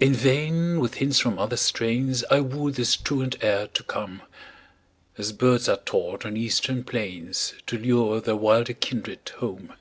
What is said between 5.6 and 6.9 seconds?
are taught on eastern